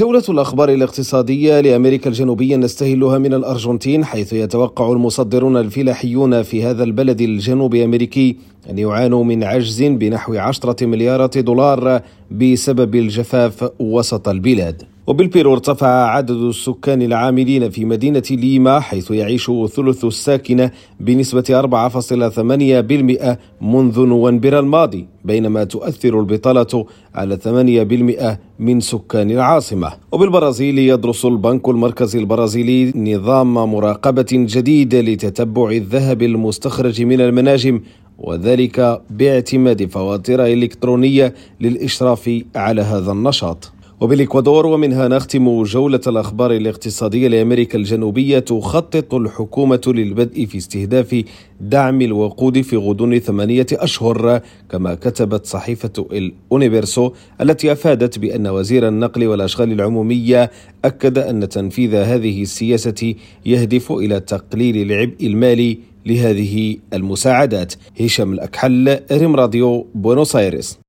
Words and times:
جولة 0.00 0.22
الأخبار 0.28 0.68
الاقتصادية 0.68 1.60
لأمريكا 1.60 2.10
الجنوبية 2.10 2.56
نستهلها 2.56 3.18
من 3.18 3.34
الأرجنتين 3.34 4.04
حيث 4.04 4.32
يتوقع 4.32 4.92
المصدرون 4.92 5.56
الفلاحيون 5.56 6.42
في 6.42 6.64
هذا 6.64 6.84
البلد 6.84 7.20
الجنوبي 7.20 7.84
أمريكي 7.84 8.36
أن 8.70 8.78
يعانوا 8.78 9.24
من 9.24 9.44
عجز 9.44 9.82
بنحو 9.82 10.34
عشرة 10.34 10.86
مليارات 10.86 11.38
دولار 11.38 12.02
بسبب 12.30 12.94
الجفاف 12.94 13.70
وسط 13.80 14.28
البلاد. 14.28 14.82
وبالبيرو 15.10 15.52
ارتفع 15.52 15.88
عدد 15.88 16.30
السكان 16.30 17.02
العاملين 17.02 17.70
في 17.70 17.84
مدينة 17.84 18.22
ليما 18.30 18.80
حيث 18.80 19.10
يعيش 19.10 19.50
ثلث 19.50 20.04
الساكنة 20.04 20.70
بنسبة 21.00 21.42
4.8% 21.62 23.36
منذ 23.62 24.00
نوفمبر 24.00 24.58
الماضي 24.58 25.06
بينما 25.24 25.64
تؤثر 25.64 26.20
البطالة 26.20 26.86
على 27.14 27.36
8% 27.36 28.38
من 28.58 28.80
سكان 28.80 29.30
العاصمة. 29.30 29.92
وبالبرازيل 30.12 30.78
يدرس 30.78 31.24
البنك 31.24 31.68
المركزي 31.68 32.18
البرازيلي 32.18 32.92
نظام 32.96 33.54
مراقبة 33.54 34.30
جديد 34.32 34.94
لتتبع 34.94 35.70
الذهب 35.70 36.22
المستخرج 36.22 37.02
من 37.02 37.20
المناجم 37.20 37.80
وذلك 38.18 39.02
باعتماد 39.10 39.90
فواتير 39.90 40.46
إلكترونية 40.46 41.34
للإشراف 41.60 42.42
على 42.56 42.82
هذا 42.82 43.12
النشاط. 43.12 43.72
وبالإكوادور 44.00 44.66
ومنها 44.66 45.08
نختم 45.08 45.62
جولة 45.62 46.00
الأخبار 46.06 46.52
الاقتصادية 46.52 47.28
لأمريكا 47.28 47.78
الجنوبية 47.78 48.38
تخطط 48.38 49.14
الحكومة 49.14 49.80
للبدء 49.86 50.46
في 50.46 50.58
استهداف 50.58 51.24
دعم 51.60 52.02
الوقود 52.02 52.60
في 52.60 52.76
غضون 52.76 53.18
ثمانية 53.18 53.66
أشهر 53.72 54.40
كما 54.70 54.94
كتبت 54.94 55.46
صحيفة 55.46 56.06
الأونيفرسو 56.12 57.10
التي 57.40 57.72
أفادت 57.72 58.18
بأن 58.18 58.46
وزير 58.46 58.88
النقل 58.88 59.26
والأشغال 59.26 59.72
العمومية 59.72 60.50
أكد 60.84 61.18
أن 61.18 61.48
تنفيذ 61.48 61.94
هذه 61.94 62.42
السياسة 62.42 63.14
يهدف 63.46 63.92
إلى 63.92 64.20
تقليل 64.20 64.76
العبء 64.76 65.26
المالي 65.26 65.78
لهذه 66.06 66.76
المساعدات. 66.92 67.74
هشام 68.00 68.32
الأكحل 68.32 68.98
ريم 69.12 69.36
راديو 69.36 69.86
بونوس 69.94 70.36
آيرس 70.36 70.80